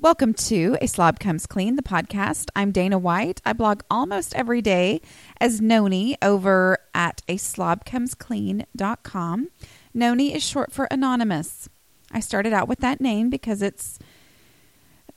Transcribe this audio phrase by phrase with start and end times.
[0.00, 2.48] Welcome to A Slob Comes Clean, the podcast.
[2.56, 3.40] I'm Dana White.
[3.46, 5.00] I blog almost every day
[5.40, 9.48] as Nony over at a slobcomesclean.com.
[9.96, 11.68] Nony is short for anonymous.
[12.10, 14.00] I started out with that name because it's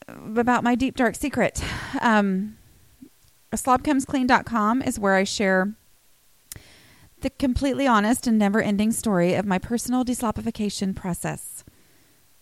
[0.07, 1.61] about my deep dark secret.
[1.99, 2.59] Um,
[3.51, 3.57] a
[4.85, 5.73] is where I share
[7.21, 11.63] the completely honest and never ending story of my personal deslopification process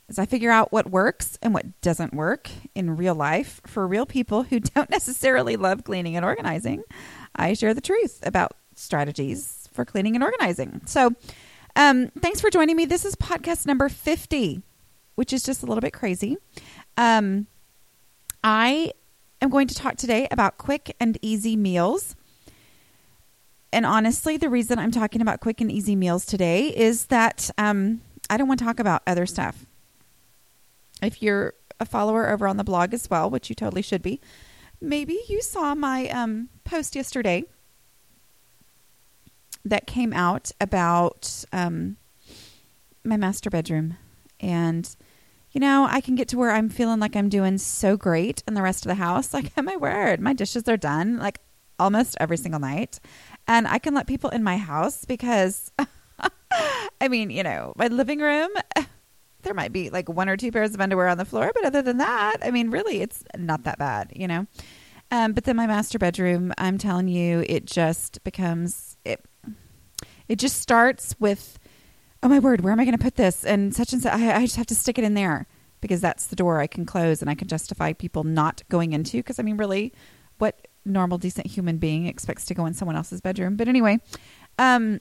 [0.09, 4.05] as I figure out what works and what doesn't work in real life for real
[4.05, 6.83] people who don't necessarily love cleaning and organizing,
[7.35, 10.81] I share the truth about strategies for cleaning and organizing.
[10.85, 11.13] So,
[11.75, 12.85] um, thanks for joining me.
[12.85, 14.61] This is podcast number 50,
[15.15, 16.37] which is just a little bit crazy.
[16.95, 17.47] Um,
[18.43, 18.91] I
[19.41, 22.15] am going to talk today about quick and easy meals.
[23.73, 27.99] And honestly, the reason I'm talking about quick and easy meals today is that um,
[28.29, 29.65] I don't want to talk about other stuff
[31.05, 34.21] if you're a follower over on the blog as well, which you totally should be,
[34.81, 37.43] maybe you saw my um, post yesterday
[39.63, 41.97] that came out about um,
[43.03, 43.97] my master bedroom.
[44.39, 44.95] And,
[45.51, 48.53] you know, I can get to where I'm feeling like I'm doing so great in
[48.53, 49.33] the rest of the house.
[49.33, 51.39] Like, oh my word, my dishes are done like
[51.79, 52.99] almost every single night.
[53.47, 55.71] And I can let people in my house because,
[57.01, 58.49] I mean, you know, my living room
[59.45, 61.81] there might be like one or two pairs of underwear on the floor, but other
[61.81, 64.47] than that, I mean, really, it's not that bad, you know.
[65.11, 69.23] Um, but then my master bedroom, I'm telling you, it just becomes it.
[70.27, 71.59] It just starts with,
[72.23, 73.45] oh my word, where am I going to put this?
[73.45, 74.11] And such and such.
[74.11, 75.47] I, I just have to stick it in there
[75.79, 79.17] because that's the door I can close and I can justify people not going into.
[79.17, 79.93] Because I mean, really,
[80.39, 83.55] what normal, decent human being expects to go in someone else's bedroom?
[83.55, 83.99] But anyway,
[84.57, 84.99] um,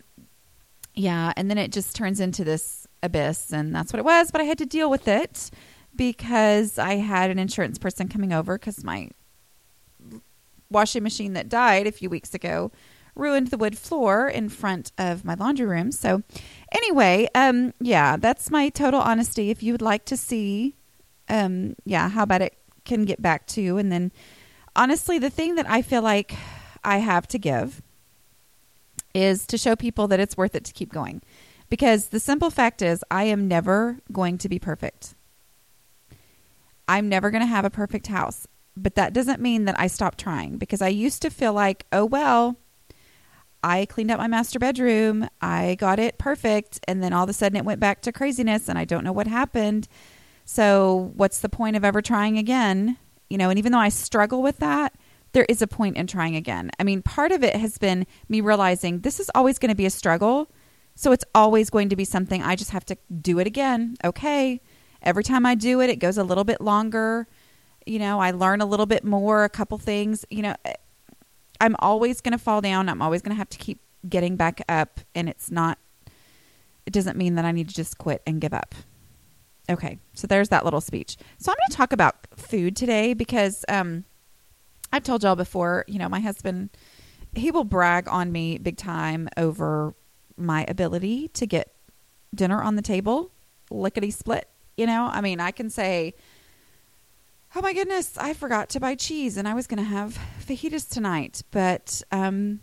[0.94, 4.30] yeah, and then it just turns into this abyss, and that's what it was.
[4.30, 5.50] But I had to deal with it
[5.94, 9.10] because I had an insurance person coming over because my
[10.70, 12.72] washing machine that died a few weeks ago
[13.14, 15.92] ruined the wood floor in front of my laundry room.
[15.92, 16.22] So,
[16.72, 19.50] anyway, um, yeah, that's my total honesty.
[19.50, 20.74] If you would like to see,
[21.28, 23.78] um, yeah, how bad it can get back to, you.
[23.78, 24.10] and then
[24.76, 26.34] honestly, the thing that I feel like
[26.82, 27.82] I have to give
[29.14, 31.22] is to show people that it's worth it to keep going.
[31.74, 35.16] Because the simple fact is, I am never going to be perfect.
[36.86, 38.46] I'm never going to have a perfect house.
[38.76, 42.04] But that doesn't mean that I stop trying because I used to feel like, oh,
[42.04, 42.56] well,
[43.64, 47.32] I cleaned up my master bedroom, I got it perfect, and then all of a
[47.32, 49.88] sudden it went back to craziness and I don't know what happened.
[50.44, 52.98] So, what's the point of ever trying again?
[53.28, 54.94] You know, and even though I struggle with that,
[55.32, 56.70] there is a point in trying again.
[56.78, 59.86] I mean, part of it has been me realizing this is always going to be
[59.86, 60.48] a struggle
[60.94, 63.96] so it's always going to be something I just have to do it again.
[64.04, 64.60] Okay.
[65.02, 67.26] Every time I do it, it goes a little bit longer.
[67.84, 70.24] You know, I learn a little bit more, a couple things.
[70.30, 70.54] You know,
[71.60, 72.88] I'm always going to fall down.
[72.88, 75.00] I'm always going to have to keep getting back up.
[75.14, 75.78] And it's not,
[76.86, 78.74] it doesn't mean that I need to just quit and give up.
[79.68, 79.98] Okay.
[80.14, 81.16] So there's that little speech.
[81.38, 84.04] So I'm going to talk about food today because um,
[84.92, 86.70] I've told y'all before, you know, my husband,
[87.34, 89.94] he will brag on me big time over
[90.36, 91.74] my ability to get
[92.34, 93.30] dinner on the table
[93.70, 94.48] lickety split.
[94.76, 96.14] You know, I mean, I can say,
[97.54, 100.88] oh my goodness, I forgot to buy cheese and I was going to have fajitas
[100.88, 102.60] tonight, but um,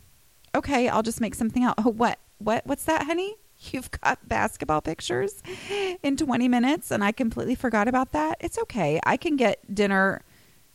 [0.54, 1.76] okay, I'll just make something else.
[1.86, 3.36] Oh, what, what, what's that, honey?
[3.72, 5.42] You've got basketball pictures
[6.04, 8.38] in 20 minutes and I completely forgot about that.
[8.40, 9.00] It's okay.
[9.06, 10.24] I can get dinner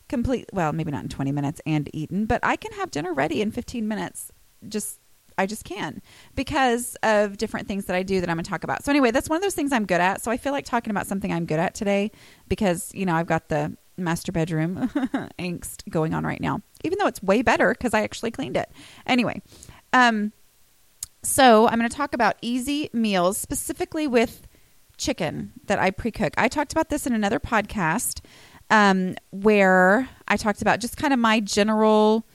[0.08, 3.42] complete, well, maybe not in 20 minutes and eaten, but I can have dinner ready
[3.42, 4.30] in 15 minutes.
[4.66, 5.00] Just
[5.38, 6.02] I just can
[6.34, 8.84] because of different things that I do that I'm going to talk about.
[8.84, 10.22] So anyway, that's one of those things I'm good at.
[10.22, 12.10] So I feel like talking about something I'm good at today
[12.48, 14.88] because, you know, I've got the master bedroom
[15.38, 18.70] angst going on right now, even though it's way better because I actually cleaned it.
[19.06, 19.42] Anyway,
[19.92, 20.32] um,
[21.22, 24.46] so I'm going to talk about easy meals specifically with
[24.96, 26.34] chicken that I pre-cook.
[26.38, 28.20] I talked about this in another podcast
[28.70, 32.26] um, where I talked about just kind of my general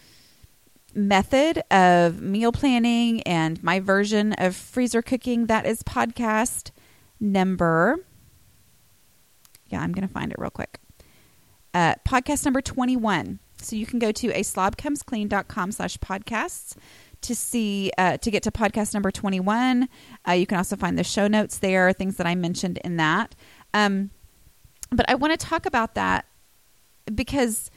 [0.94, 5.48] method of meal planning and my version of freezer cooking.
[5.48, 6.72] That is podcast
[7.20, 7.98] number.
[9.68, 10.80] Yeah, I'm going to find it real quick.
[11.74, 13.40] Uh, podcast number 21.
[13.58, 16.76] So you can go to a slobcomesclean.com slash podcasts
[17.22, 19.88] to see, uh, to get to podcast number 21.
[20.28, 23.36] Uh, you can also find the show notes there, things that I mentioned in that.
[23.74, 24.10] Um,
[24.90, 26.26] but I want to talk about that
[27.14, 27.70] because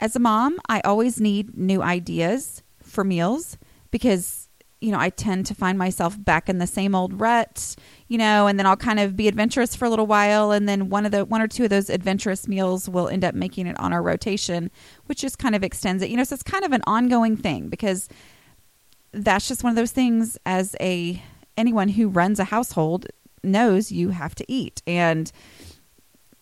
[0.00, 3.56] as a mom, I always need new ideas for meals
[3.90, 4.48] because
[4.84, 7.74] you know, I tend to find myself back in the same old rut,
[8.08, 10.52] you know, and then I'll kind of be adventurous for a little while.
[10.52, 13.34] And then one of the, one or two of those adventurous meals will end up
[13.34, 14.70] making it on our rotation,
[15.06, 17.70] which just kind of extends it, you know, so it's kind of an ongoing thing
[17.70, 18.10] because
[19.12, 21.22] that's just one of those things as a,
[21.56, 23.06] anyone who runs a household
[23.42, 24.82] knows you have to eat.
[24.86, 25.32] And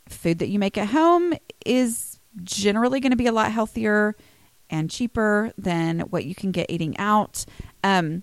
[0.08, 1.32] food that you make at home
[1.64, 2.11] is
[2.42, 4.16] generally going to be a lot healthier
[4.70, 7.44] and cheaper than what you can get eating out.
[7.84, 8.22] Um,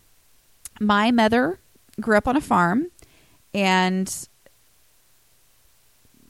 [0.79, 1.59] my mother
[2.01, 2.87] grew up on a farm,
[3.53, 4.27] and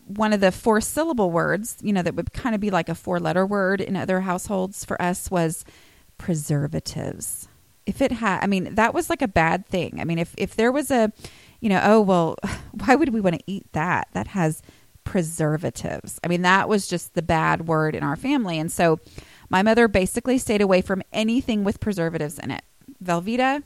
[0.10, 2.96] one of the four syllable words, you know, that would kind of be like a
[2.96, 5.64] four letter word in other households for us was
[6.18, 7.48] preservatives.
[7.86, 10.00] If it had, I mean, that was like a bad thing.
[10.02, 11.12] I mean, if, if there was a,
[11.60, 12.36] you know, oh, well,
[12.72, 14.08] why would we want to eat that?
[14.14, 14.64] That has
[15.10, 16.20] preservatives.
[16.24, 18.60] I mean, that was just the bad word in our family.
[18.60, 19.00] And so
[19.50, 22.62] my mother basically stayed away from anything with preservatives in it.
[23.04, 23.64] Velveeta,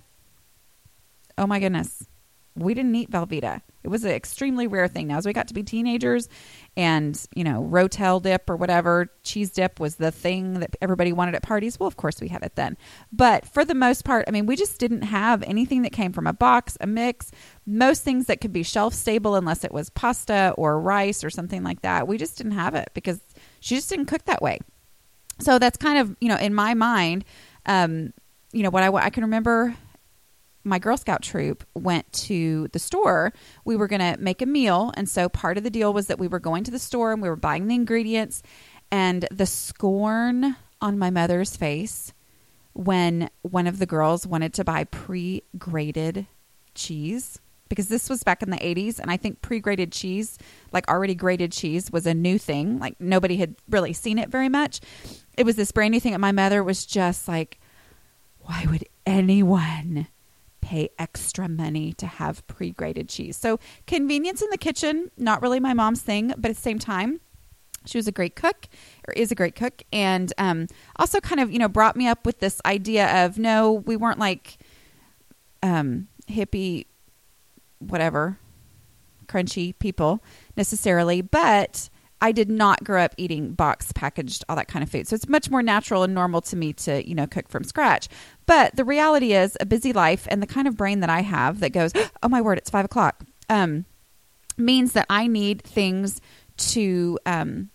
[1.38, 2.08] oh my goodness,
[2.56, 3.62] we didn't eat Velveeta.
[3.84, 5.08] It was an extremely rare thing.
[5.08, 6.30] Now, as we got to be teenagers
[6.78, 11.36] and, you know, Rotel dip or whatever, cheese dip was the thing that everybody wanted
[11.36, 11.80] at parties.
[11.80, 12.78] Well, of course we had it then.
[13.12, 16.28] But for the most part, I mean, we just didn't have anything that came from
[16.28, 17.32] a box, a mix,
[17.66, 21.64] most things that could be shelf stable unless it was pasta or rice or something
[21.64, 22.08] like that.
[22.08, 23.20] We just didn't have it because
[23.60, 24.60] she just didn't cook that way.
[25.40, 27.26] So that's kind of, you know, in my mind,
[27.66, 28.14] um,
[28.52, 29.76] you know, what I, I can remember
[30.64, 33.34] my Girl Scout troop went to the store.
[33.66, 34.92] We were going to make a meal.
[34.96, 37.22] And so part of the deal was that we were going to the store and
[37.22, 38.42] we were buying the ingredients.
[38.92, 42.14] And the scorn on my mother's face
[42.74, 46.28] when one of the girls wanted to buy pre grated
[46.76, 47.40] cheese
[47.70, 50.38] because this was back in the 80s and i think pre-grated cheese
[50.72, 54.50] like already grated cheese was a new thing like nobody had really seen it very
[54.50, 54.80] much
[55.38, 57.60] it was this brand new thing and my mother was just like
[58.42, 60.08] why would anyone
[60.74, 63.38] pay extra money to have pre-grated cheese.
[63.38, 67.22] So convenience in the kitchen not really my mom's thing but at the same time
[67.86, 68.68] she was a great cook
[69.08, 70.66] or is a great cook and um,
[70.96, 74.18] also kind of you know brought me up with this idea of no we weren't
[74.18, 74.58] like
[75.62, 76.88] um, hippie
[77.78, 78.40] whatever
[79.28, 80.24] crunchy people
[80.58, 81.88] necessarily but
[82.24, 85.10] I did not grow up eating box packaged all that kind of food.
[85.10, 88.08] So it's much more natural and normal to me to, you know, cook from scratch.
[88.46, 91.60] But the reality is a busy life and the kind of brain that I have
[91.60, 91.92] that goes,
[92.24, 93.84] oh my word, it's five o'clock, um,
[94.56, 96.22] means that I need things
[96.56, 97.70] to, um,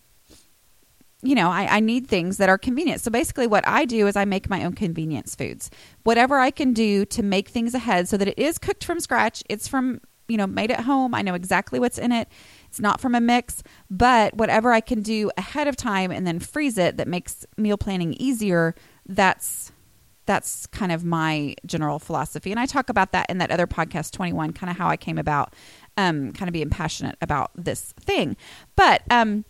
[1.20, 3.02] you know, I, I need things that are convenient.
[3.02, 5.70] So basically, what I do is I make my own convenience foods.
[6.04, 9.42] Whatever I can do to make things ahead so that it is cooked from scratch,
[9.50, 11.14] it's from, you know, made at home.
[11.14, 12.28] I know exactly what's in it
[12.68, 16.38] it's not from a mix, but whatever I can do ahead of time and then
[16.38, 18.74] freeze it that makes meal planning easier,
[19.06, 19.72] that's
[20.26, 22.50] that's kind of my general philosophy.
[22.50, 25.16] And I talk about that in that other podcast 21, kind of how I came
[25.16, 25.54] about
[25.96, 28.36] um, kind of being passionate about this thing.
[28.76, 29.46] But um,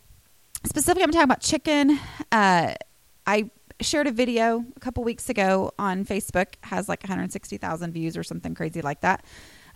[0.65, 1.99] specifically, I'm talking about chicken.
[2.31, 2.75] Uh,
[3.27, 3.51] I
[3.81, 8.55] shared a video a couple weeks ago on Facebook, has like 160,000 views or something
[8.55, 9.25] crazy like that,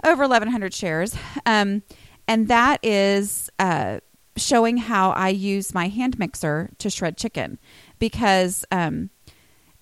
[0.05, 1.17] over 1,100 shares.
[1.47, 1.83] Um,
[2.29, 4.01] and that is uh,
[4.37, 7.59] showing how I use my hand mixer to shred chicken
[7.99, 9.11] because, um,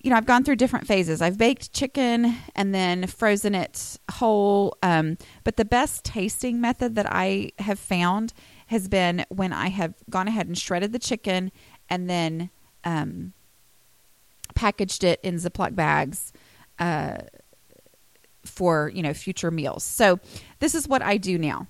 [0.01, 1.21] you know, I've gone through different phases.
[1.21, 4.75] I've baked chicken and then frozen it whole.
[4.81, 8.33] Um, but the best tasting method that I have found
[8.67, 11.51] has been when I have gone ahead and shredded the chicken
[11.89, 12.49] and then
[12.83, 13.33] um,
[14.55, 16.33] packaged it in Ziploc bags.
[16.79, 17.17] Uh,
[18.45, 19.83] for you know future meals.
[19.83, 20.19] So
[20.59, 21.67] this is what I do now.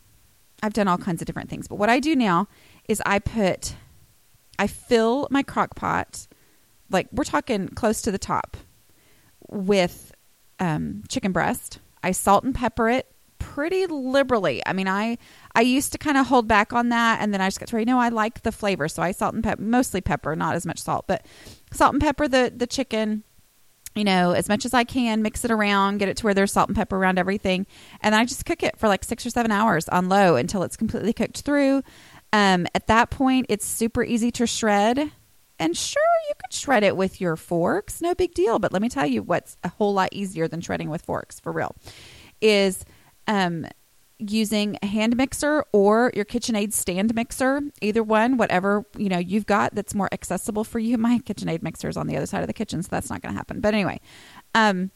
[0.62, 1.68] I've done all kinds of different things.
[1.68, 2.48] But what I do now
[2.88, 3.75] is I put,
[4.60, 6.27] I fill my crock pot,
[6.89, 8.58] like we're talking close to the top,
[9.50, 10.13] with
[10.60, 11.80] um, chicken breast.
[12.03, 13.08] I salt and pepper it
[13.39, 14.62] pretty liberally.
[14.65, 15.18] I mean, I
[15.56, 17.75] I used to kind of hold back on that, and then I just got to
[17.75, 20.56] where you know I like the flavor, so I salt and pepper, mostly pepper, not
[20.56, 21.25] as much salt, but
[21.72, 23.24] salt and pepper the the chicken
[23.95, 26.51] you know, as much as I can, mix it around, get it to where there's
[26.51, 27.67] salt and pepper around everything.
[28.01, 30.77] And I just cook it for like six or seven hours on low until it's
[30.77, 31.83] completely cooked through.
[32.33, 35.12] Um, at that point, it's super easy to shred.
[35.60, 38.57] And sure, you could shred it with your forks, no big deal.
[38.57, 41.51] But let me tell you what's a whole lot easier than shredding with forks for
[41.51, 41.75] real
[42.39, 42.83] is
[43.27, 43.67] um,
[44.29, 49.45] using a hand mixer or your KitchenAid stand mixer, either one, whatever you know you've
[49.45, 50.97] got that's more accessible for you.
[51.01, 53.33] My KitchenAid mixer is on the other side of the kitchen, so that's not going
[53.33, 53.59] to happen.
[53.59, 53.99] But anyway,
[54.53, 54.91] um,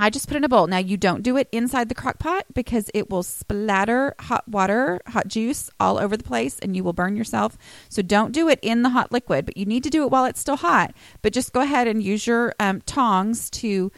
[0.00, 0.68] I just put in a bowl.
[0.68, 5.00] Now you don't do it inside the crock pot because it will splatter hot water,
[5.08, 7.58] hot juice all over the place and you will burn yourself.
[7.88, 10.24] So don't do it in the hot liquid, but you need to do it while
[10.24, 10.94] it's still hot.
[11.20, 13.90] But just go ahead and use your um, tongs to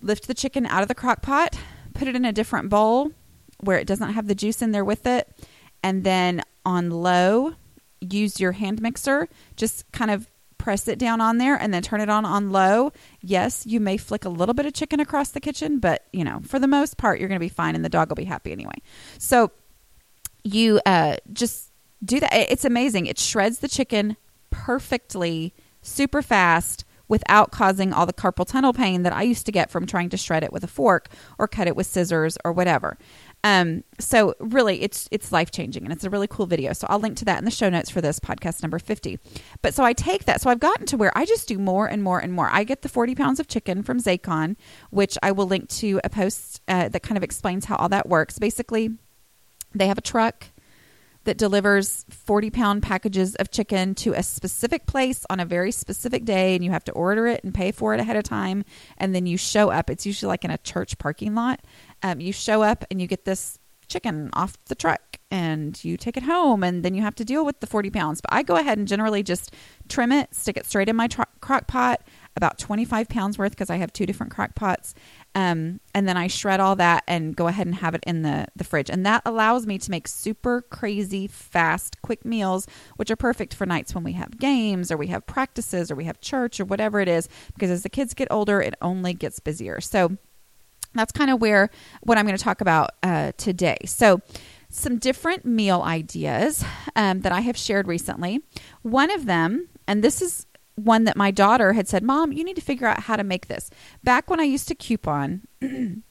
[0.00, 1.58] lift the chicken out of the crock pot,
[1.94, 3.12] put it in a different bowl
[3.60, 5.28] where it doesn't have the juice in there with it,
[5.82, 7.54] and then on low,
[8.00, 9.28] use your hand mixer.
[9.56, 12.90] Just kind of press it down on there and then turn it on on low.
[13.20, 16.40] Yes, you may flick a little bit of chicken across the kitchen, but you know,
[16.44, 18.50] for the most part, you're going to be fine and the dog will be happy
[18.50, 18.76] anyway.
[19.18, 19.52] So
[20.42, 21.70] you uh, just
[22.02, 22.32] do that.
[22.32, 23.06] It's amazing.
[23.06, 24.16] It shreds the chicken
[24.50, 29.70] perfectly, super fast without causing all the carpal tunnel pain that I used to get
[29.70, 31.08] from trying to shred it with a fork
[31.38, 32.96] or cut it with scissors or whatever.
[33.42, 36.72] Um, so really, it's it's life changing, and it's a really cool video.
[36.72, 39.18] So I'll link to that in the show notes for this podcast number fifty.
[39.60, 40.40] But so I take that.
[40.40, 42.48] So I've gotten to where I just do more and more and more.
[42.50, 44.56] I get the forty pounds of chicken from Zaycon,
[44.90, 48.08] which I will link to a post uh, that kind of explains how all that
[48.08, 48.38] works.
[48.38, 48.88] Basically,
[49.74, 50.46] they have a truck
[51.24, 56.24] that delivers 40 pound packages of chicken to a specific place on a very specific
[56.24, 58.64] day, and you have to order it and pay for it ahead of time.
[58.98, 59.90] And then you show up.
[59.90, 61.60] It's usually like in a church parking lot.
[62.02, 66.16] Um, you show up and you get this chicken off the truck and you take
[66.16, 68.20] it home, and then you have to deal with the 40 pounds.
[68.20, 69.52] But I go ahead and generally just
[69.88, 72.02] trim it, stick it straight in my tr- crock pot,
[72.36, 74.94] about 25 pounds worth because I have two different crock pots.
[75.34, 78.46] Um, and then I shred all that and go ahead and have it in the,
[78.54, 78.88] the fridge.
[78.88, 83.66] And that allows me to make super crazy, fast, quick meals, which are perfect for
[83.66, 87.00] nights when we have games or we have practices or we have church or whatever
[87.00, 87.28] it is.
[87.54, 89.80] Because as the kids get older, it only gets busier.
[89.80, 90.16] So
[90.94, 91.70] that's kind of where
[92.02, 93.78] what I'm going to talk about uh, today.
[93.86, 94.20] So,
[94.70, 96.64] some different meal ideas
[96.96, 98.40] um, that I have shared recently.
[98.82, 102.56] One of them, and this is one that my daughter had said, Mom, you need
[102.56, 103.70] to figure out how to make this.
[104.02, 105.42] Back when I used to coupon,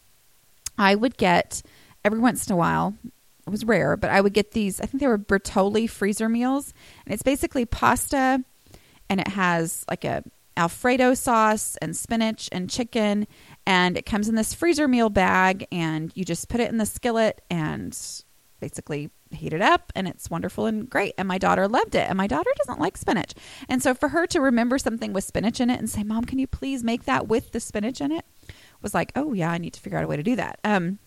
[0.77, 1.62] I would get
[2.03, 2.96] every once in a while,
[3.46, 6.74] it was rare, but I would get these, I think they were Bertolli freezer meals.
[7.05, 8.43] And it's basically pasta
[9.10, 10.24] and it has like a
[10.55, 13.27] Alfredo sauce and spinach and chicken.
[13.65, 16.86] And it comes in this freezer meal bag and you just put it in the
[16.86, 17.98] skillet and
[18.63, 21.13] basically heat it up and it's wonderful and great.
[21.17, 22.08] And my daughter loved it.
[22.08, 23.34] And my daughter doesn't like spinach.
[23.67, 26.39] And so for her to remember something with spinach in it and say, Mom, can
[26.39, 28.24] you please make that with the spinach in it?
[28.82, 30.60] Was like, oh, yeah, I need to figure out a way to do that.
[30.63, 31.00] Um,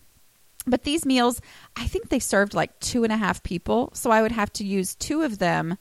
[0.67, 1.41] but these meals,
[1.75, 3.89] I think they served like two and a half people.
[3.95, 5.79] So I would have to use two of them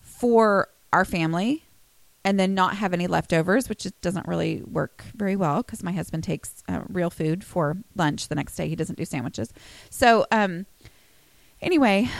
[0.00, 1.65] for our family
[2.26, 6.24] and then not have any leftovers, which doesn't really work very well because my husband
[6.24, 8.68] takes uh, real food for lunch the next day.
[8.68, 9.52] He doesn't do sandwiches.
[9.90, 10.66] So, um,
[11.62, 12.10] anyway,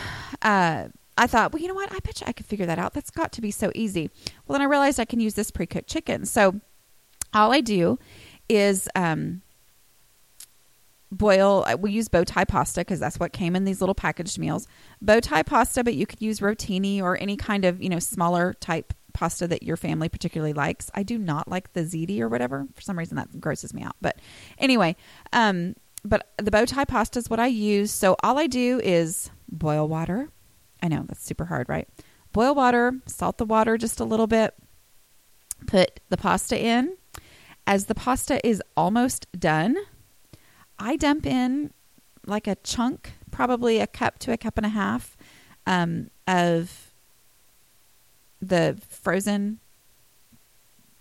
[0.41, 0.87] uh,
[1.17, 1.91] I thought, well, you know what?
[1.91, 2.93] I bet you I could figure that out.
[2.93, 4.09] That's got to be so easy.
[4.47, 6.25] Well, then I realized I can use this pre cooked chicken.
[6.25, 6.61] So,
[7.33, 7.99] all I do
[8.47, 9.41] is um,
[11.11, 11.65] boil.
[11.67, 14.69] Uh, we use bow tie pasta because that's what came in these little packaged meals.
[15.01, 18.53] Bow tie pasta, but you could use rotini or any kind of you know smaller
[18.61, 20.91] type pasta that your family particularly likes.
[20.93, 22.67] I do not like the ziti or whatever.
[22.73, 23.95] For some reason, that grosses me out.
[23.99, 24.19] But
[24.59, 24.95] anyway,
[25.33, 27.91] um, but the bow tie pasta is what I use.
[27.91, 30.29] So all I do is boil water.
[30.83, 31.89] I know that's super hard, right?
[32.31, 34.53] Boil water, salt the water just a little bit,
[35.65, 36.95] put the pasta in.
[37.65, 39.75] As the pasta is almost done,
[40.77, 41.73] I dump in
[42.27, 45.17] like a chunk, probably a cup to a cup and a half
[45.65, 46.86] um, of
[48.41, 49.59] the frozen,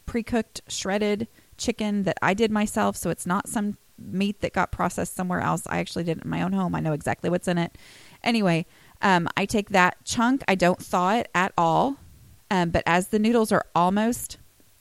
[0.04, 2.96] pre cooked, shredded chicken that I did myself.
[2.96, 5.66] So it's not some meat that got processed somewhere else.
[5.68, 6.74] I actually did it in my own home.
[6.74, 7.76] I know exactly what's in it.
[8.22, 8.66] Anyway,
[9.02, 11.96] um, I take that chunk, I don't thaw it at all.
[12.50, 14.38] Um, but as the noodles are almost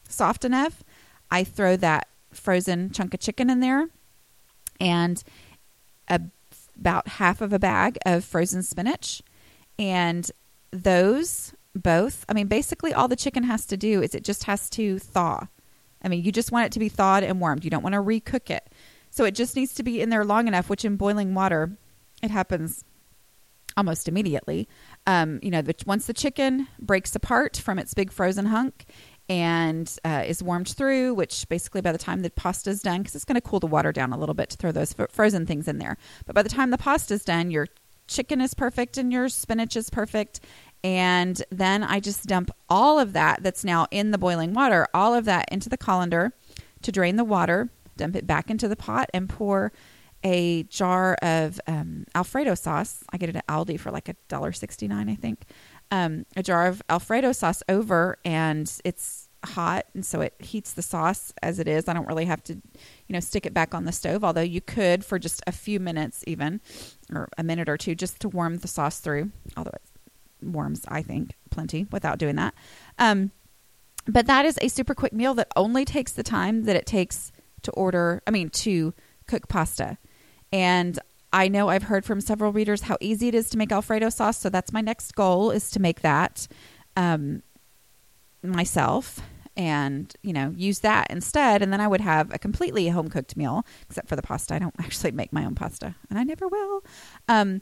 [0.07, 0.83] soft enough,
[1.31, 3.87] I throw that frozen chunk of chicken in there
[4.79, 5.23] and
[6.07, 6.21] a,
[6.79, 9.21] about half of a bag of frozen spinach.
[9.79, 10.29] And
[10.71, 12.25] those both.
[12.29, 15.47] I mean, basically, all the chicken has to do is it just has to thaw.
[16.01, 17.63] I mean, you just want it to be thawed and warmed.
[17.63, 18.69] You don't want to recook it.
[19.09, 21.77] So it just needs to be in there long enough, which in boiling water,
[22.21, 22.83] it happens
[23.77, 24.67] almost immediately.
[25.07, 28.85] Um, you know, the, once the chicken breaks apart from its big frozen hunk
[29.27, 33.15] and uh, is warmed through, which basically by the time the pasta is done, because
[33.15, 35.45] it's going to cool the water down a little bit to throw those f- frozen
[35.45, 35.97] things in there.
[36.25, 37.67] But by the time the pasta is done, your
[38.07, 40.39] chicken is perfect and your spinach is perfect
[40.85, 45.15] and then I just dump all of that that's now in the boiling water, all
[45.15, 46.31] of that into the colander
[46.83, 49.71] to drain the water, dump it back into the pot, and pour
[50.23, 53.03] a jar of um, Alfredo sauce.
[53.11, 55.45] I get it at Aldi for like a dollar sixty nine, I think.
[55.89, 60.81] Um, a jar of Alfredo sauce over, and it's hot, and so it heats the
[60.83, 61.87] sauce as it is.
[61.87, 64.23] I don't really have to, you know, stick it back on the stove.
[64.23, 66.61] Although you could for just a few minutes, even
[67.11, 69.31] or a minute or two, just to warm the sauce through.
[69.57, 69.91] Although it's
[70.41, 72.53] warms, I think, plenty without doing that.
[72.99, 73.31] Um,
[74.07, 77.31] but that is a super quick meal that only takes the time that it takes
[77.63, 78.93] to order, I mean, to
[79.27, 79.97] cook pasta.
[80.51, 80.99] And
[81.33, 84.37] I know I've heard from several readers how easy it is to make Alfredo sauce.
[84.37, 86.47] So that's my next goal is to make that
[86.95, 87.41] um,
[88.43, 89.19] myself
[89.57, 93.37] and you know use that instead and then i would have a completely home cooked
[93.37, 96.47] meal except for the pasta i don't actually make my own pasta and i never
[96.47, 96.83] will
[97.27, 97.61] um,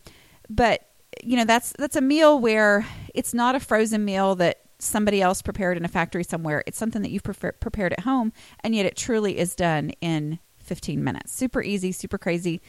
[0.50, 0.90] but
[1.24, 5.42] you know that's that's a meal where it's not a frozen meal that somebody else
[5.42, 8.98] prepared in a factory somewhere it's something that you've prepared at home and yet it
[8.98, 12.62] truly is done in 15 minutes super easy super crazy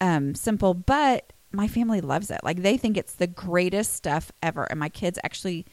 [0.00, 4.64] um, simple but my family loves it like they think it's the greatest stuff ever
[4.64, 5.66] and my kids actually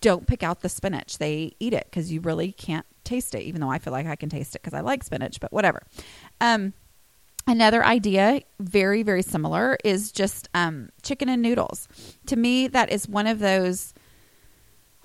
[0.00, 1.18] don't pick out the spinach.
[1.18, 4.16] They eat it because you really can't taste it, even though I feel like I
[4.16, 5.82] can taste it because I like spinach, but whatever.
[6.40, 6.72] Um,
[7.46, 11.88] another idea, very, very similar, is just um, chicken and noodles.
[12.26, 13.94] To me, that is one of those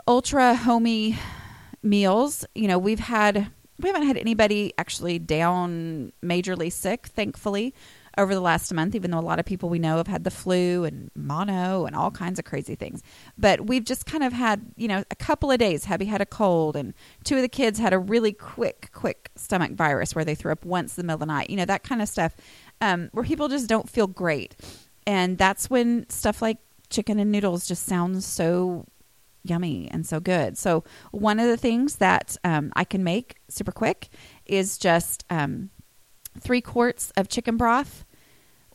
[0.07, 1.17] ultra homey
[1.83, 2.45] meals.
[2.55, 3.51] You know, we've had.
[3.79, 7.75] We haven't had anybody actually down majorly sick, thankfully
[8.17, 10.31] over the last month, even though a lot of people we know have had the
[10.31, 13.03] flu and mono and all kinds of crazy things.
[13.37, 15.85] But we've just kind of had, you know, a couple of days.
[15.85, 16.93] Hebby had a cold, and
[17.23, 20.65] two of the kids had a really quick, quick stomach virus where they threw up
[20.65, 22.35] once in the middle of the night, you know, that kind of stuff,
[22.81, 24.55] um, where people just don't feel great.
[25.05, 26.57] And that's when stuff like
[26.89, 28.85] chicken and noodles just sounds so
[29.43, 30.57] yummy and so good.
[30.57, 34.09] So, one of the things that um, I can make super quick
[34.45, 35.69] is just um,
[36.39, 38.05] three quarts of chicken broth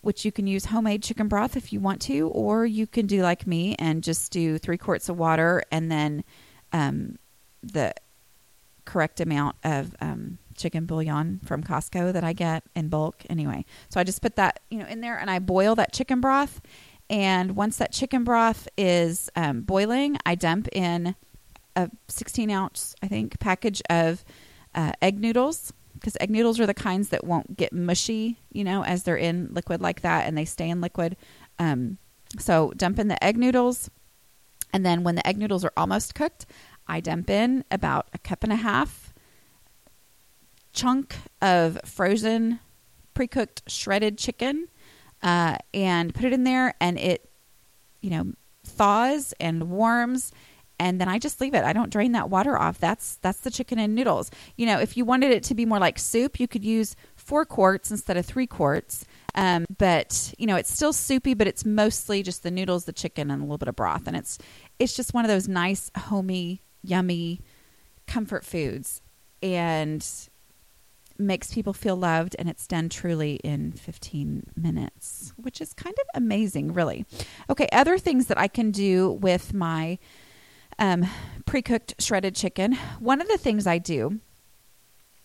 [0.02, 3.22] which you can use homemade chicken broth if you want to, or you can do
[3.22, 6.24] like me and just do three quarts of water and then
[6.72, 7.16] um,
[7.62, 7.94] the
[8.84, 13.22] correct amount of um, chicken bouillon from Costco that I get in bulk.
[13.30, 16.20] Anyway, so I just put that you know in there and I boil that chicken
[16.20, 16.60] broth.
[17.08, 21.14] And once that chicken broth is um, boiling, I dump in
[21.76, 24.24] a 16 ounce, I think, package of
[24.74, 28.82] uh, egg noodles because egg noodles are the kinds that won't get mushy, you know,
[28.82, 31.16] as they're in liquid like that and they stay in liquid.
[31.60, 31.98] Um,
[32.40, 33.88] so dump in the egg noodles.
[34.72, 36.44] And then when the egg noodles are almost cooked,
[36.88, 39.14] I dump in about a cup and a half
[40.72, 42.58] chunk of frozen,
[43.14, 44.66] pre cooked shredded chicken
[45.22, 46.74] uh, and put it in there.
[46.80, 47.30] And it,
[48.00, 48.32] you know,
[48.64, 50.32] thaws and warms
[50.82, 51.62] and then I just leave it.
[51.62, 52.80] I don't drain that water off.
[52.80, 54.32] That's that's the chicken and noodles.
[54.56, 57.44] You know, if you wanted it to be more like soup, you could use four
[57.44, 59.04] quarts instead of three quarts.
[59.36, 63.30] Um, but you know, it's still soupy, but it's mostly just the noodles, the chicken,
[63.30, 64.38] and a little bit of broth, and it's
[64.80, 67.40] it's just one of those nice, homey, yummy
[68.08, 69.02] comfort foods,
[69.40, 70.04] and
[71.16, 76.20] makes people feel loved and it's done truly in 15 minutes which is kind of
[76.20, 77.04] amazing really
[77.48, 79.98] okay other things that i can do with my
[80.82, 81.06] um,
[81.46, 82.76] pre cooked shredded chicken.
[82.98, 84.18] One of the things I do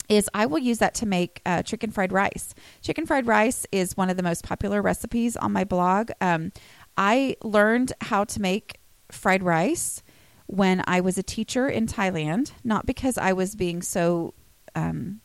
[0.07, 2.53] is I will use that to make uh, chicken fried rice.
[2.81, 6.11] Chicken fried rice is one of the most popular recipes on my blog.
[6.21, 6.53] Um,
[6.95, 8.79] I learned how to make
[9.11, 10.01] fried rice
[10.45, 14.33] when I was a teacher in Thailand, not because I was being so
[14.75, 15.19] um,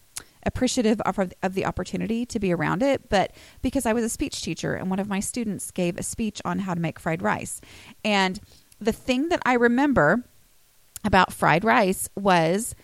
[0.44, 4.42] appreciative of, of the opportunity to be around it, but because I was a speech
[4.42, 7.60] teacher and one of my students gave a speech on how to make fried rice.
[8.04, 8.40] And
[8.82, 10.24] the thing that I remember
[11.04, 12.74] about fried rice was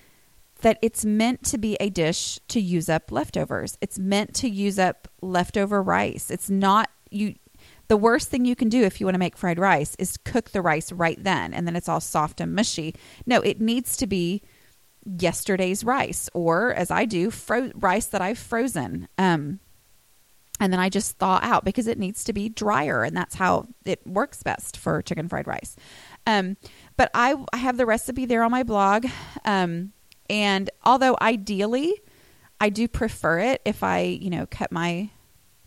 [0.62, 3.78] that it's meant to be a dish to use up leftovers.
[3.80, 6.30] It's meant to use up leftover rice.
[6.30, 7.34] It's not you
[7.88, 10.50] the worst thing you can do if you want to make fried rice is cook
[10.50, 12.94] the rice right then and then it's all soft and mushy.
[13.24, 14.42] No, it needs to be
[15.04, 19.08] yesterday's rice or as I do, fro- rice that I've frozen.
[19.16, 19.60] Um
[20.60, 23.66] and then I just thaw out because it needs to be drier, and that's how
[23.84, 25.76] it works best for chicken fried rice.
[26.26, 26.56] Um,
[26.96, 29.06] but I, I have the recipe there on my blog,
[29.44, 29.92] um,
[30.28, 32.00] and although ideally
[32.60, 35.10] I do prefer it if I you know cut my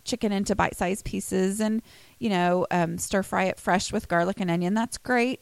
[0.03, 1.81] chicken into bite sized pieces and
[2.19, 5.41] you know um, stir fry it fresh with garlic and onion, that's great.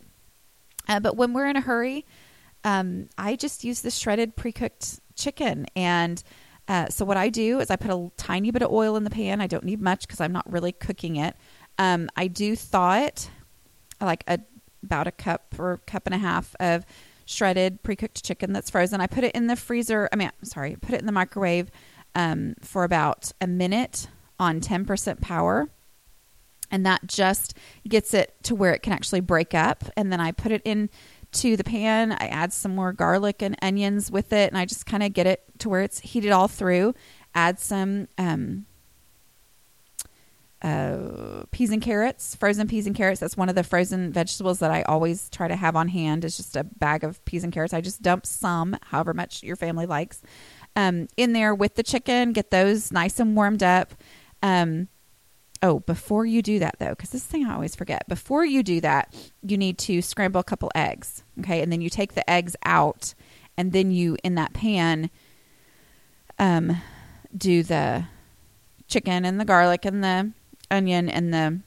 [0.88, 2.06] Uh, but when we're in a hurry,
[2.64, 6.24] um, I just use the shredded pre cooked chicken and
[6.70, 9.10] uh, so what I do is I put a tiny bit of oil in the
[9.10, 9.42] pan.
[9.42, 11.36] I don't need much because I'm not really cooking it.
[11.80, 13.32] Um, I do thaw it,
[14.00, 14.40] like a,
[14.84, 16.86] about a cup or cup and a half of
[17.26, 19.02] shredded pre-cooked chicken that's frozen.
[19.02, 20.10] I put it in the freezer.
[20.14, 21.72] I mean, sorry, put it in the microwave
[22.14, 24.08] um, for about a minute
[24.40, 25.70] on 10% power.
[26.70, 27.56] And that just
[27.88, 29.86] gets it to where it can actually break up.
[29.98, 30.92] And then I put it in
[31.32, 32.12] to the pan.
[32.14, 35.28] I add some more garlic and onions with it, and I just kind of get
[35.28, 36.96] it to where it's heated all through.
[37.36, 38.66] Add some um,
[40.62, 43.20] uh, peas and carrots, frozen peas and carrots.
[43.20, 46.26] That's one of the frozen vegetables that I always try to have on hand.
[46.26, 47.74] Is just a bag of peas and carrots.
[47.74, 50.22] I just dump some, however much your family likes.
[50.76, 52.34] um, in there with the chicken.
[52.34, 53.94] Get those nice and warmed up.
[54.42, 54.88] Um,
[55.62, 58.08] oh, before you do that though, because this thing I always forget.
[58.08, 61.24] Before you do that, you need to scramble a couple eggs.
[61.40, 63.14] Okay, and then you take the eggs out,
[63.58, 65.10] and then you in that pan,
[66.38, 66.82] um,
[67.36, 68.06] do the
[68.88, 70.32] chicken and the garlic and the
[70.72, 71.60] onion and the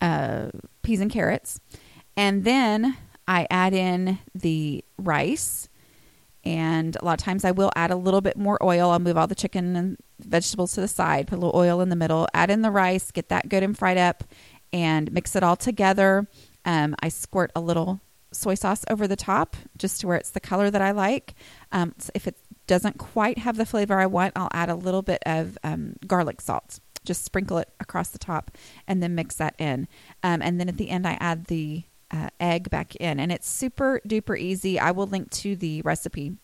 [0.00, 0.50] uh,
[0.82, 1.60] peas and carrots,
[2.16, 2.96] and then
[3.26, 5.68] I add in the rice.
[6.44, 8.90] And a lot of times I will add a little bit more oil.
[8.90, 11.88] I'll move all the chicken and vegetables to the side, put a little oil in
[11.90, 14.24] the middle, add in the rice, get that good and fried up,
[14.72, 16.26] and mix it all together.
[16.64, 18.00] Um, I squirt a little
[18.32, 21.34] soy sauce over the top just to where it's the color that I like.
[21.72, 25.02] Um, so if it doesn't quite have the flavor I want, I'll add a little
[25.02, 26.80] bit of um, garlic salt.
[27.04, 28.50] Just sprinkle it across the top
[28.86, 29.88] and then mix that in.
[30.22, 33.20] Um, and then at the end, I add the uh, egg back in.
[33.20, 34.78] And it's super duper easy.
[34.78, 36.36] I will link to the recipe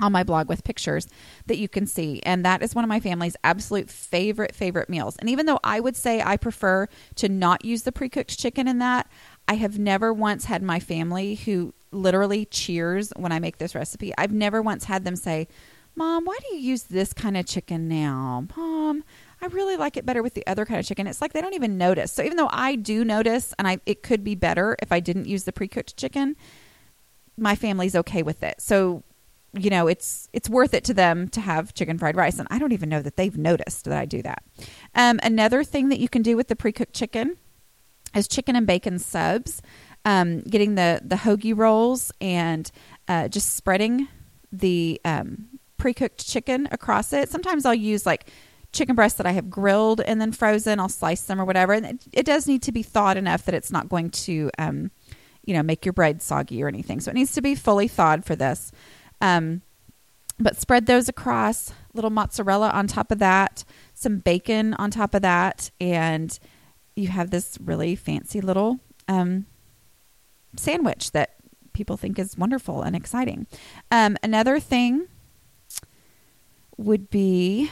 [0.00, 1.06] on my blog with pictures
[1.46, 2.20] that you can see.
[2.24, 5.16] And that is one of my family's absolute favorite, favorite meals.
[5.18, 8.66] And even though I would say I prefer to not use the pre cooked chicken
[8.66, 9.08] in that,
[9.46, 14.12] I have never once had my family who literally cheers when I make this recipe.
[14.18, 15.48] I've never once had them say,
[15.96, 18.46] Mom, why do you use this kind of chicken now?
[18.56, 19.04] Mom,
[19.44, 21.06] I really like it better with the other kind of chicken.
[21.06, 22.10] It's like they don't even notice.
[22.10, 25.26] So even though I do notice and I it could be better if I didn't
[25.26, 26.34] use the pre-cooked chicken,
[27.36, 28.62] my family's okay with it.
[28.62, 29.02] So
[29.52, 32.58] you know, it's it's worth it to them to have chicken fried rice and I
[32.58, 34.42] don't even know that they've noticed that I do that.
[34.94, 37.36] Um, another thing that you can do with the pre-cooked chicken
[38.16, 39.60] is chicken and bacon subs.
[40.06, 42.70] Um, getting the the hoagie rolls and
[43.08, 44.08] uh, just spreading
[44.50, 47.28] the um, pre-cooked chicken across it.
[47.28, 48.30] Sometimes I'll use like
[48.74, 50.80] chicken breasts that I have grilled and then frozen.
[50.80, 51.72] I'll slice them or whatever.
[51.72, 54.90] And it, it does need to be thawed enough that it's not going to, um,
[55.44, 57.00] you know, make your bread soggy or anything.
[57.00, 58.72] So it needs to be fully thawed for this.
[59.20, 59.62] Um,
[60.38, 65.22] but spread those across, little mozzarella on top of that, some bacon on top of
[65.22, 66.36] that, and
[66.96, 69.46] you have this really fancy little um,
[70.56, 71.36] sandwich that
[71.72, 73.46] people think is wonderful and exciting.
[73.92, 75.06] Um, another thing
[76.76, 77.70] would be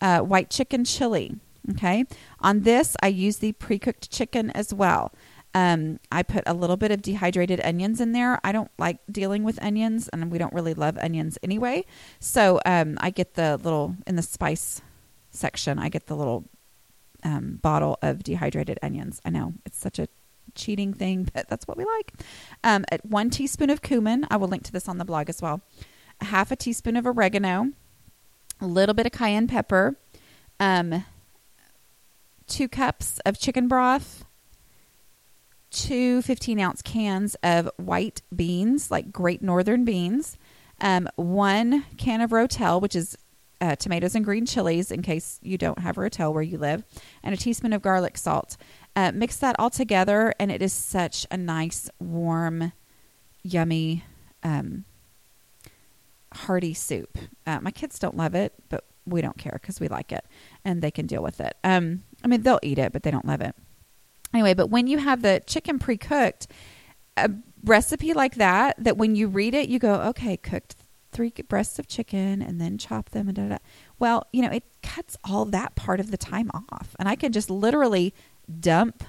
[0.00, 1.36] uh, white chicken chili.
[1.70, 2.04] Okay.
[2.40, 5.12] On this, I use the pre cooked chicken as well.
[5.54, 8.40] Um, I put a little bit of dehydrated onions in there.
[8.42, 11.84] I don't like dealing with onions, and we don't really love onions anyway.
[12.18, 14.82] So um, I get the little, in the spice
[15.30, 16.44] section, I get the little
[17.22, 19.20] um, bottle of dehydrated onions.
[19.24, 20.08] I know it's such a
[20.56, 22.12] cheating thing, but that's what we like.
[22.64, 25.40] Um, at one teaspoon of cumin, I will link to this on the blog as
[25.40, 25.62] well.
[26.20, 27.72] A half a teaspoon of oregano,
[28.64, 29.96] a little bit of cayenne pepper,
[30.58, 31.04] um,
[32.46, 34.24] two cups of chicken broth,
[35.70, 40.38] two 15 ounce cans of white beans, like great northern beans,
[40.80, 43.18] um, one can of Rotel, which is
[43.60, 46.84] uh, tomatoes and green chilies in case you don't have Rotel where you live,
[47.22, 48.56] and a teaspoon of garlic salt.
[48.96, 52.72] Uh, mix that all together, and it is such a nice, warm,
[53.42, 54.04] yummy
[54.42, 54.86] um,
[56.34, 57.18] hearty soup.
[57.46, 60.24] Uh, my kids don't love it, but we don't care because we like it
[60.64, 61.56] and they can deal with it.
[61.62, 63.54] Um, I mean, they'll eat it, but they don't love it.
[64.32, 66.48] Anyway, but when you have the chicken pre cooked,
[67.16, 67.30] a
[67.62, 70.76] recipe like that, that when you read it, you go, okay, cooked
[71.12, 73.58] three breasts of chicken and then chop them and da da.
[73.98, 76.96] Well, you know, it cuts all that part of the time off.
[76.98, 78.12] And I can just literally
[78.60, 79.04] dump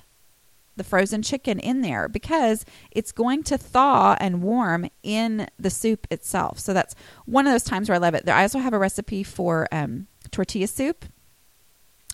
[0.75, 6.07] the frozen chicken in there because it's going to thaw and warm in the soup
[6.11, 6.59] itself.
[6.59, 8.27] So that's one of those times where I love it.
[8.27, 11.05] I also have a recipe for um, tortilla soup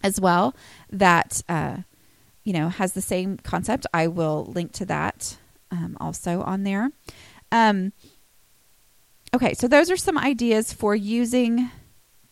[0.04, 0.56] as well
[0.89, 1.78] that uh,
[2.43, 3.86] you know has the same concept.
[3.93, 5.38] I will link to that
[5.71, 6.91] um, also on there.
[7.52, 7.93] Um,
[9.34, 11.69] okay, so those are some ideas for using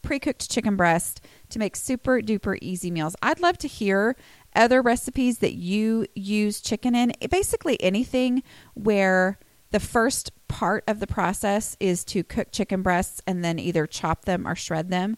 [0.02, 3.16] pre-cooked chicken breast to make super duper easy meals.
[3.22, 4.16] I'd love to hear
[4.56, 9.40] other recipes that you use chicken in, basically anything where
[9.72, 14.26] the first part of the process is to cook chicken breasts and then either chop
[14.26, 15.16] them or shred them.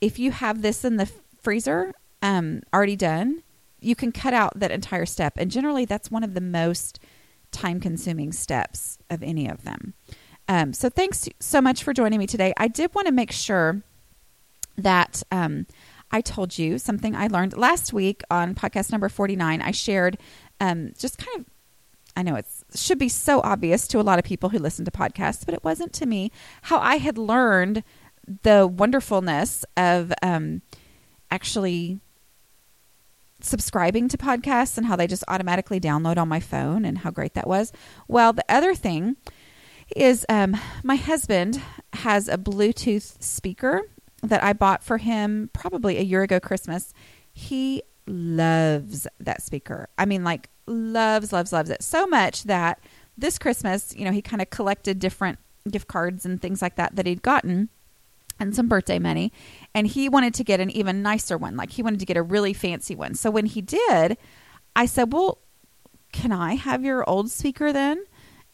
[0.00, 1.92] If you have this in the freezer
[2.22, 3.42] um, already done,
[3.80, 5.34] you can cut out that entire step.
[5.36, 6.98] And generally, that's one of the most
[7.50, 9.94] time consuming steps of any of them.
[10.48, 12.52] Um, so, thanks so much for joining me today.
[12.56, 13.82] I did want to make sure
[14.76, 15.66] that um,
[16.12, 19.62] I told you something I learned last week on podcast number 49.
[19.62, 20.18] I shared
[20.60, 21.46] um, just kind of,
[22.14, 24.90] I know it should be so obvious to a lot of people who listen to
[24.90, 26.30] podcasts, but it wasn't to me,
[26.62, 27.82] how I had learned
[28.42, 30.62] the wonderfulness of um,
[31.30, 31.98] actually
[33.40, 37.34] subscribing to podcasts and how they just automatically download on my phone and how great
[37.34, 37.72] that was.
[38.06, 39.16] Well, the other thing
[39.96, 41.60] is um, my husband
[41.94, 43.82] has a Bluetooth speaker
[44.22, 46.92] that I bought for him probably a year ago Christmas.
[47.32, 49.88] He loves that speaker.
[49.98, 52.80] I mean, like, loves, loves, loves it so much that
[53.18, 55.38] this Christmas, you know, he kind of collected different
[55.70, 57.68] gift cards and things like that that he'd gotten
[58.38, 59.32] and some birthday money.
[59.74, 61.56] And he wanted to get an even nicer one.
[61.56, 63.14] Like, he wanted to get a really fancy one.
[63.14, 64.16] So when he did,
[64.74, 65.38] I said, Well,
[66.12, 68.04] can I have your old speaker then?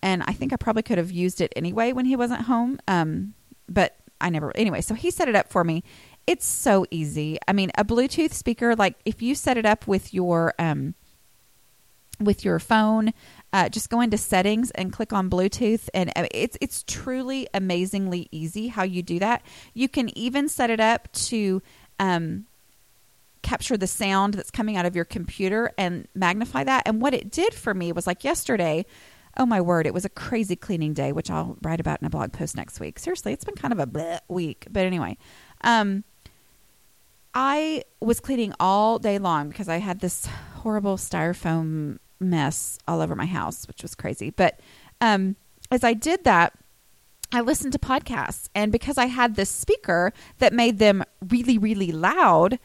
[0.02, 2.78] And I think I probably could have used it anyway when he wasn't home.
[2.86, 3.34] Um,
[3.68, 5.82] but I never, anyway, so he set it up for me.
[6.26, 7.38] It's so easy.
[7.46, 10.94] I mean, a Bluetooth speaker, like if you set it up with your, um,
[12.20, 13.12] with your phone,
[13.52, 18.28] uh, just go into settings and click on Bluetooth, and uh, it's it's truly amazingly
[18.30, 19.42] easy how you do that.
[19.72, 21.62] You can even set it up to
[21.98, 22.46] um,
[23.42, 26.82] capture the sound that's coming out of your computer and magnify that.
[26.86, 28.84] And what it did for me was like yesterday.
[29.38, 32.10] Oh my word, it was a crazy cleaning day, which I'll write about in a
[32.10, 32.98] blog post next week.
[32.98, 35.16] Seriously, it's been kind of a week, but anyway,
[35.62, 36.02] um,
[37.34, 43.14] I was cleaning all day long because I had this horrible styrofoam mess all over
[43.14, 44.30] my house, which was crazy.
[44.30, 44.58] But
[45.00, 45.36] um,
[45.70, 46.52] as I did that,
[47.30, 51.92] I listened to podcasts, and because I had this speaker that made them really, really
[51.92, 52.58] loud,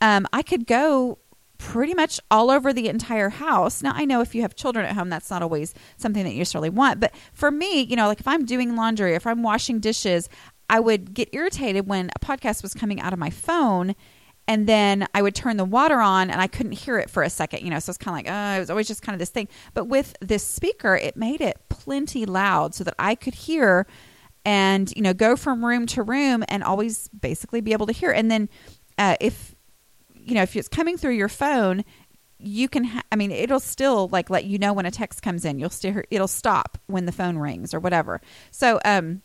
[0.00, 1.18] um, I could go
[1.58, 3.82] pretty much all over the entire house.
[3.82, 6.38] Now, I know if you have children at home, that's not always something that you
[6.38, 7.00] necessarily want.
[7.00, 10.28] But for me, you know, like if I'm doing laundry, if I'm washing dishes,
[10.70, 13.94] I would get irritated when a podcast was coming out of my phone
[14.46, 17.28] and then I would turn the water on and I couldn't hear it for a
[17.28, 17.78] second, you know.
[17.80, 19.48] So it's kind of like, oh, it was always just kind of this thing.
[19.74, 23.86] But with this speaker, it made it plenty loud so that I could hear
[24.46, 28.10] and, you know, go from room to room and always basically be able to hear.
[28.10, 28.48] And then
[28.96, 29.54] uh, if
[30.28, 31.84] you know, if it's coming through your phone,
[32.40, 35.44] you can ha- i mean it'll still like let you know when a text comes
[35.44, 35.58] in.
[35.58, 38.20] You'll still it'll stop when the phone rings or whatever.
[38.50, 39.22] So um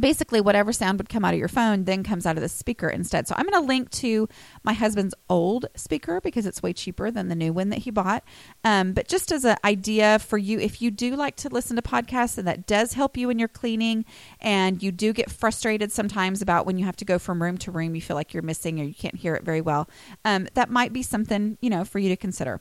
[0.00, 2.88] basically whatever sound would come out of your phone then comes out of the speaker
[2.88, 3.26] instead.
[3.26, 4.28] So I'm going to link to
[4.62, 8.22] my husband's old speaker because it's way cheaper than the new one that he bought.
[8.64, 11.82] Um, but just as an idea for you, if you do like to listen to
[11.82, 14.04] podcasts and that does help you in your cleaning,
[14.40, 17.70] and you do get frustrated sometimes about when you have to go from room to
[17.70, 19.88] room, you feel like you're missing or you can't hear it very well.
[20.24, 22.60] Um, that might be something you know for you to consider.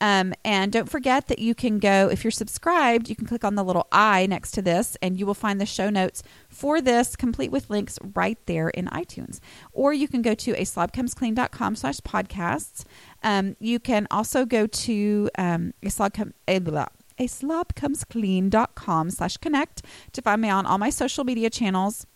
[0.00, 3.54] Um, and don't forget that you can go, if you're subscribed, you can click on
[3.54, 6.22] the little I next to this and you will find the show notes
[6.54, 9.40] for this complete with links right there in iTunes.
[9.72, 12.84] Or you can go to a slobcomesclean.com slash podcasts.
[13.22, 16.14] Um, you can also go to um, a slob
[16.46, 16.86] a, blah,
[17.18, 22.06] a slobcomesclean.com slash connect to find me on all my social media channels.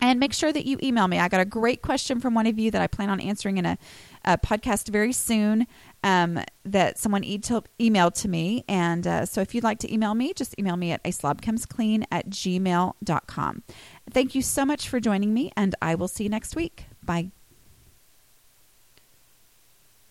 [0.00, 1.20] And make sure that you email me.
[1.20, 3.64] I got a great question from one of you that I plan on answering in
[3.64, 3.78] a,
[4.24, 5.68] a podcast very soon
[6.02, 8.64] um, that someone e- to, emailed to me.
[8.68, 12.04] And uh, so if you'd like to email me, just email me at a slobcomesclean
[12.10, 13.62] at gmail.com.
[14.10, 16.86] Thank you so much for joining me, and I will see you next week.
[17.02, 17.32] Bye.